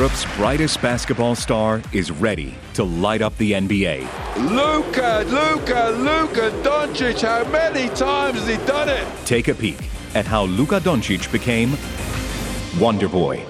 [0.00, 3.98] Europe's brightest basketball star is ready to light up the NBA.
[4.48, 9.06] Luka, Luka, Luka Doncic, how many times has he done it?
[9.26, 9.76] Take a peek
[10.14, 11.76] at how Luka Doncic became
[12.80, 13.44] Wonder Boy.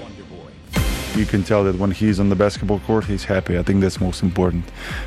[1.15, 3.57] You can tell that when he's on the basketball court, he's happy.
[3.57, 4.65] I think that's most important.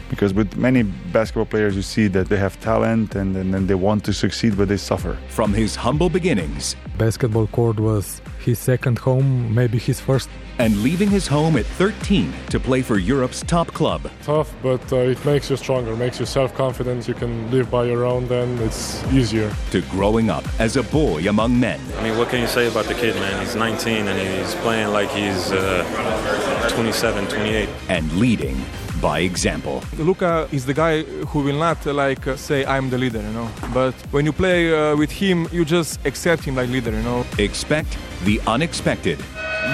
[0.09, 3.75] Because with many basketball players, you see that they have talent and, and, and they
[3.75, 5.17] want to succeed, but they suffer.
[5.27, 10.29] From his humble beginnings, Basketball court was his second home, maybe his first.
[10.59, 14.97] and leaving his home at 13 to play for Europe's top club, tough, but uh,
[14.97, 17.07] it makes you stronger, makes you self-confident.
[17.07, 19.51] You can live by your own, then it's easier.
[19.71, 21.79] to growing up as a boy among men.
[21.97, 23.41] I mean, what can you say about the kid, man?
[23.41, 27.69] He's 19 and he's playing like he's uh, 27, 28.
[27.89, 28.55] and leading
[29.03, 29.83] by example.
[29.97, 33.49] Luka is the guy who will not like say I'm the leader, you know.
[33.73, 37.25] But when you play uh, with him, you just accept him like leader, you know.
[37.37, 39.19] Expect the unexpected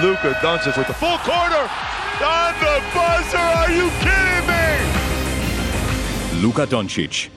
[0.02, 1.64] Luka Doncic with the full corner
[2.34, 3.38] on the buzzer.
[3.38, 4.66] Are you kidding me?
[6.42, 7.28] Luka Doncic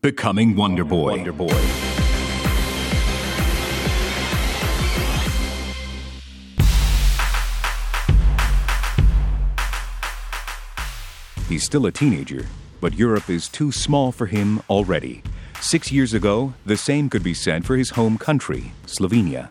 [0.00, 1.10] becoming Wonder Boy.
[1.16, 1.89] Wonder Boy.
[11.50, 12.46] He's still a teenager,
[12.80, 15.24] but Europe is too small for him already.
[15.60, 19.50] Six years ago, the same could be said for his home country, Slovenia.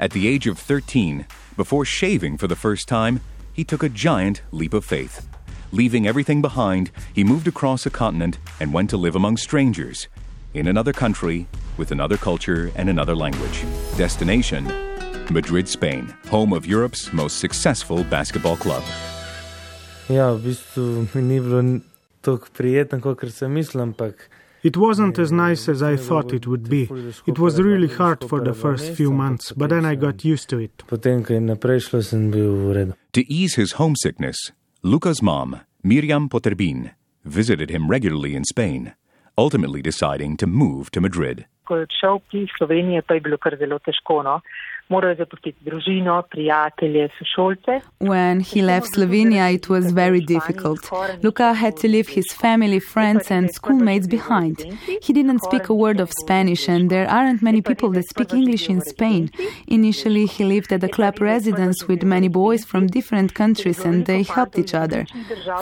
[0.00, 3.20] At the age of 13, before shaving for the first time,
[3.52, 5.28] he took a giant leap of faith.
[5.70, 10.08] Leaving everything behind, he moved across a continent and went to live among strangers,
[10.54, 13.66] in another country, with another culture and another language.
[13.98, 14.64] Destination
[15.30, 18.82] Madrid, Spain, home of Europe's most successful basketball club.
[20.08, 21.62] Ja, v bistvu mi ni bilo
[22.20, 24.28] tako prijetno, kot sem mislil, ampak
[24.62, 26.88] It wasn't as nice as I thought it would be.
[27.26, 30.58] It was really hard for the first few months, but then I got used to
[30.58, 30.82] it.
[33.12, 34.50] To ease his homesickness,
[34.82, 36.90] Luca's mom, Miriam Poterbin,
[37.24, 38.94] visited him regularly in Spain,
[39.36, 41.46] ultimately deciding to move to Madrid.
[41.68, 44.22] ko je odšel iz Slovenije, pa je bilo kar zelo težko.
[44.24, 44.40] No.
[44.88, 47.80] Moral zapustiti družino, prijatelje, sošolce.
[48.00, 50.90] When he left Slovenia, it was very difficult.
[51.22, 54.56] Luka had to leave his family, friends, and schoolmates behind.
[55.02, 58.70] He didn't speak a word of Spanish, and there aren't many people that speak English
[58.70, 59.30] in Spain.
[59.66, 64.22] Initially, he lived at a club residence with many boys from different countries, and they
[64.22, 65.04] helped each other.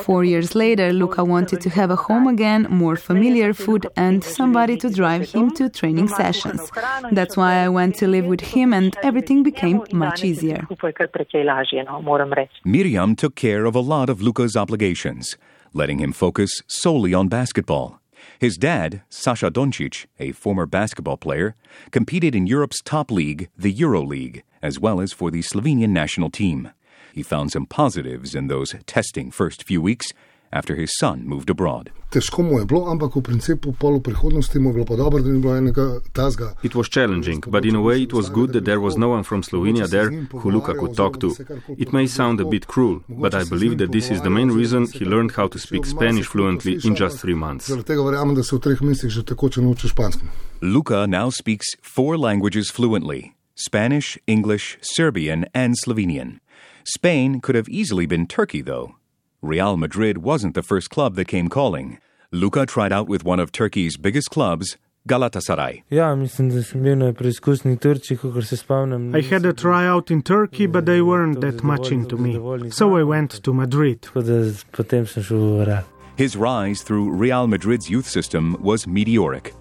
[0.02, 4.76] Four years later, Luka wanted to have a home again, more familiar food, and somebody
[4.76, 6.70] to drive him to training sessions.
[7.10, 10.60] That's why I went to live with him, and everything became much easier.
[10.68, 12.60] Skupaj je kar precej lažje, no, moram reči.
[12.64, 15.36] Mirjam took care of a lot of Luka's obligations,
[15.72, 18.00] letting him focus solely on basketball.
[18.38, 21.54] His dad, Sasha Doncic, a former basketball player,
[21.90, 26.70] competed in Europe's top league, the EuroLeague, as well as for the Slovenian national team.
[27.14, 30.12] He found some positives in those testing first few weeks
[30.52, 31.90] after his son moved abroad.
[32.10, 35.22] Težko mu je bilo, ampak v principu pol v prihodnosti mu je bilo pa dobro,
[35.22, 36.54] da ni bilo enega tazga.
[36.62, 39.22] It was challenging, but in a way it was good that there was no one
[39.22, 41.34] from Slovenia there who Luka could talk to.
[41.76, 44.86] It may sound a bit cruel, but I believe that this is the main reason
[44.86, 47.68] he learned how to speak Spanish fluently in just three months.
[47.68, 50.24] Zaradi tega verjamem, da se v treh mesecih že tekoče nauči španski.
[50.62, 56.40] Luka now speaks four languages fluently Spanish, English, Serbian, and Slovenian.
[56.84, 58.94] Spain could have easily been Turkey, though.
[59.42, 61.98] Real Madrid wasn't the first club that came calling.
[62.32, 64.76] Luka tried out with one of Turkey's biggest clubs,
[65.08, 65.82] Galatasaray.
[65.90, 69.14] Ja, mislim, da sem bil na preizkusni Turčiji, kot se spomnim.
[69.14, 72.32] I had a tryout in Turkey, but they weren't that much into me.
[72.70, 74.00] So I went to Madrid.
[74.02, 75.84] Tako da potem sem šel v Real.
[76.16, 79.52] His rise through Real Madrid's youth system was meteoric.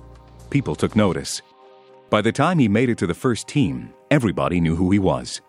[0.49, 1.41] People took notice.
[2.09, 5.41] By the time he made it to the first team, everybody knew who he was.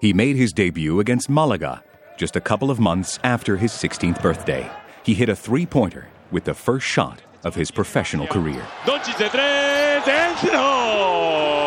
[0.00, 1.82] He made his debut against Malaga
[2.16, 4.70] just a couple of months after his 16th birthday.
[5.02, 8.66] He hit a three pointer with the first shot of his professional career.
[8.84, 11.66] Doncic de tres, dentro.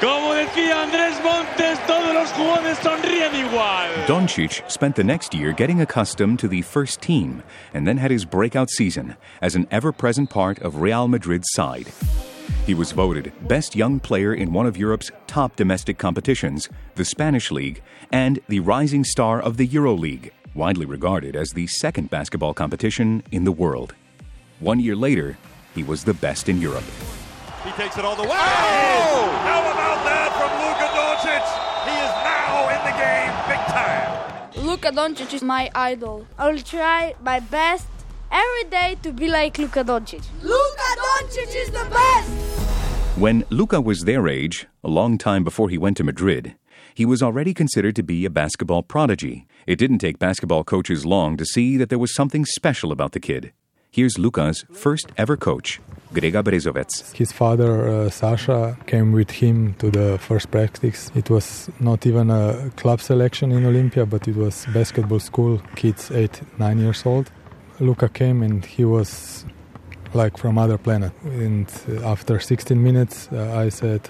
[0.00, 3.90] Como decía Andrés Montes, todos los jugadores sonríen igual.
[4.06, 8.24] Doncic spent the next year getting accustomed to the first team and then had his
[8.24, 11.88] breakout season as an ever present part of Real Madrid's side.
[12.66, 17.50] He was voted best young player in one of Europe's top domestic competitions, the Spanish
[17.50, 23.22] League, and the rising star of the EuroLeague, widely regarded as the second basketball competition
[23.30, 23.94] in the world.
[24.60, 25.38] One year later,
[25.74, 26.84] he was the best in Europe.
[27.64, 28.30] He takes it all the way.
[28.30, 29.28] Oh!
[29.44, 31.44] How about that from Luka Doncic?
[31.86, 34.66] He is now in the game big time.
[34.66, 36.26] Luka Doncic is my idol.
[36.38, 37.86] I will try my best
[38.30, 40.24] every day to be like Luka Doncic.
[40.42, 42.30] Luka Doncic is the best!
[43.16, 46.54] When Luka was their age, a long time before he went to Madrid,
[46.94, 49.46] He was already considered to be a basketball prodigy.
[49.66, 53.20] It didn't take basketball coaches long to see that there was something special about the
[53.20, 53.52] kid.
[53.90, 55.80] Here's Luka's first ever coach,
[56.14, 56.88] Grega Brezovec.
[57.14, 61.10] His father, uh, Sasha, came with him to the first practice.
[61.14, 66.10] It was not even a club selection in Olympia, but it was basketball school, kids
[66.10, 67.30] 8, 9 years old.
[67.78, 69.44] Luka came and he was
[70.16, 71.12] like from other planet.
[71.24, 71.70] And
[72.04, 74.08] after 16 minutes, uh, I said,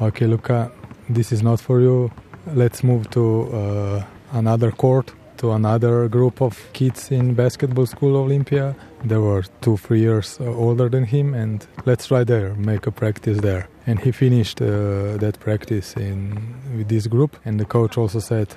[0.00, 0.70] okay, Luka,
[1.08, 2.10] this is not for you.
[2.54, 8.74] Let's move to uh, another court, to another group of kids in basketball school Olympia.
[9.04, 13.38] They were two, three years older than him, and let's try there, make a practice
[13.38, 13.68] there.
[13.86, 18.48] And he finished uh, that practice in with this group, and the coach also said,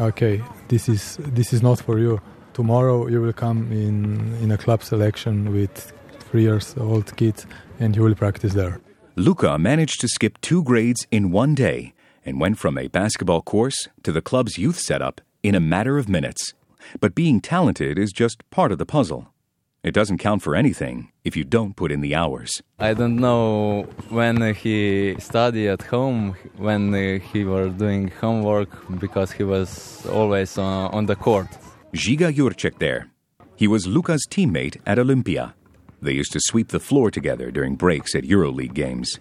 [0.00, 2.20] okay, this is this is not for you.
[2.52, 5.92] Tomorrow you will come in in a club selection with
[6.34, 7.46] three years old kids,
[7.78, 8.80] and you will practice there.
[9.14, 11.94] Luka managed to skip two grades in one day
[12.26, 16.08] and went from a basketball course to the club's youth setup in a matter of
[16.08, 16.52] minutes.
[16.98, 19.28] But being talented is just part of the puzzle.
[19.84, 22.50] It doesn't count for anything if you don't put in the hours.
[22.80, 29.44] I don't know when he studied at home, when he was doing homework, because he
[29.44, 31.50] was always on, on the court.
[31.92, 33.06] Žiga Jurček there.
[33.54, 35.54] He was Luka's teammate at Olympia.
[36.04, 39.18] They used to sweep the floor together during breaks at EuroLeague games.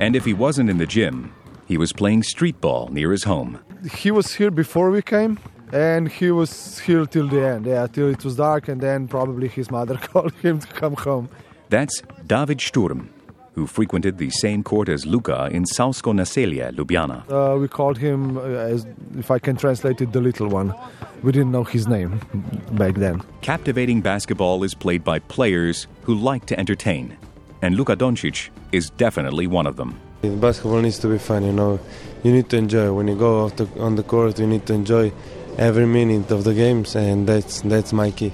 [0.00, 1.34] And if he wasn't in the gym,
[1.66, 3.60] he was playing street ball near his home.
[3.92, 5.38] He was here before we came,
[5.72, 7.66] and he was here till the end.
[7.66, 11.28] Yeah, till it was dark, and then probably his mother called him to come home.
[11.68, 13.10] That's David Sturm,
[13.54, 17.22] who frequented the same court as Luka in Savsko Naselje, Ljubljana.
[17.30, 18.86] Uh, we called him, uh, as,
[19.16, 20.74] if I can translate it, the little one.
[21.22, 22.20] We didn't know his name
[22.72, 23.22] back then.
[23.40, 27.16] Captivating basketball is played by players who like to entertain,
[27.62, 29.98] and Luka Doncic is definitely one of them.
[30.22, 31.78] Basketball needs to be fun, you know.
[32.22, 32.92] You need to enjoy.
[32.92, 35.12] When you go the, on the court, you need to enjoy
[35.58, 38.32] every minute of the games, and that's, that's my key.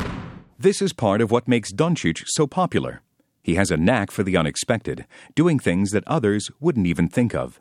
[0.59, 3.03] This is part of what makes Doncic so popular.
[3.43, 7.61] He has a knack for the unexpected, doing things that others wouldn't even think of.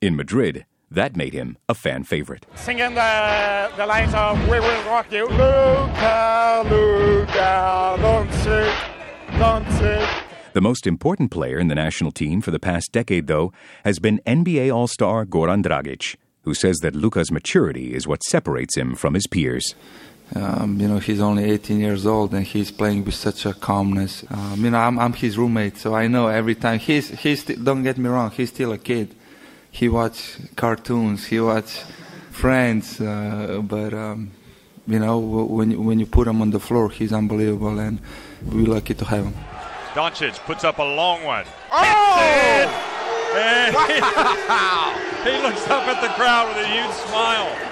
[0.00, 2.46] In Madrid, that made him a fan favorite.
[2.54, 5.26] Singing the, the lines of We Will Rock You.
[5.26, 8.74] Luka, Luka, Doncic,
[9.30, 10.22] Doncic.
[10.52, 13.52] The most important player in the national team for the past decade, though,
[13.84, 18.76] has been NBA All Star Goran Dragic, who says that Luka's maturity is what separates
[18.76, 19.74] him from his peers.
[20.34, 24.24] Um, you know, he's only 18 years old and he's playing with such a calmness.
[24.28, 26.78] Um, you know, I'm, I'm his roommate, so I know every time.
[26.78, 29.14] He's, he's, don't get me wrong, he's still a kid.
[29.70, 31.82] He watch cartoons, he watch
[32.36, 34.30] Friends, uh, but, um,
[34.86, 37.98] you know, when, when you put him on the floor, he's unbelievable and
[38.44, 39.34] we're lucky to have him.
[39.94, 41.46] Doncic puts up a long one.
[41.72, 42.92] Oh!
[43.36, 44.94] And wow!
[45.24, 47.65] he, he looks up at the crowd with a huge smile.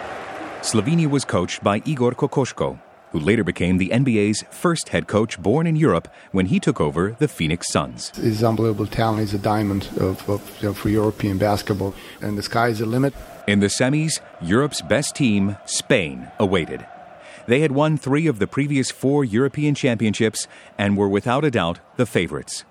[0.65, 2.81] Slovenia was coached by Igor Kokoškov,
[3.13, 7.15] who later became the NBA's first head coach born in Europe when he took over
[7.19, 8.11] the Phoenix Suns.
[8.17, 9.21] He's unbelievable talent.
[9.21, 13.13] He's a diamond of, of, you know, for European basketball, and the sky's the limit.
[13.47, 16.87] In the semis, Europe's best team, Spain, awaited.
[17.47, 21.81] They had won three of the previous four European championships and were without a doubt
[21.97, 22.65] the favorites.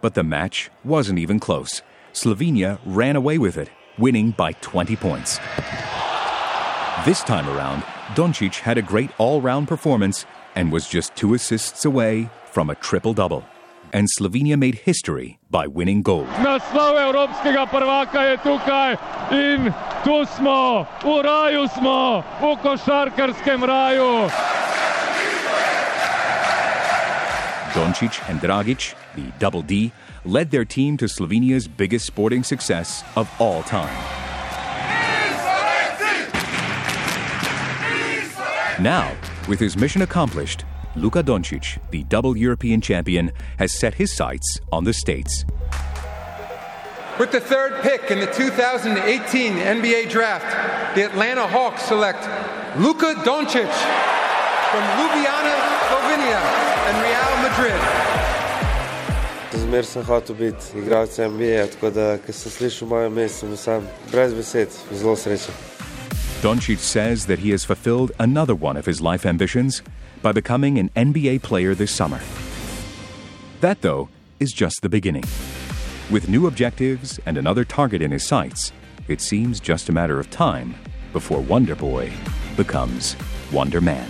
[0.00, 1.82] But the match wasn't even close.
[2.14, 5.38] Slovenia ran away with it, winning by 20 points.
[7.04, 7.82] This time around,
[8.16, 10.24] Doncic had a great all round performance
[10.56, 13.44] and was just two assists away from a triple double.
[13.92, 16.26] And Slovenia made history by winning gold.
[16.42, 18.96] Naslov evropskega prvaka je tukaj
[19.30, 24.30] in tu smo, v raju smo, v košarkarskem raju.
[27.76, 29.92] Doncic and Dragic, the double D,
[30.24, 34.25] led their team to Slovenia's biggest sporting success of all time.
[38.80, 39.16] Now,
[39.48, 40.66] with his mission accomplished,
[40.96, 45.46] Luka Doncic, the double European champion, has set his sights on the States.
[47.18, 52.20] With the third pick in the 2018 NBA draft, the Atlanta Hawks select
[52.78, 53.72] Luka Doncic
[54.70, 55.56] from Ljubljana,
[55.88, 56.40] Slovenia
[56.88, 57.80] and Real Madrid.
[59.54, 63.88] Zmer sem hotel biti igralec NBA, tako da, ko sem slišal moje ime, sem sam
[64.12, 65.75] brez besed, zelo srečen.
[66.46, 69.82] Doncic says that he has fulfilled another one of his life ambitions
[70.22, 72.20] by becoming an NBA player this summer.
[73.62, 75.24] That, though, is just the beginning.
[76.08, 78.70] With new objectives and another target in his sights,
[79.08, 80.76] it seems just a matter of time
[81.12, 82.12] before Wonder Boy
[82.56, 83.16] becomes
[83.50, 84.08] Wonder Man.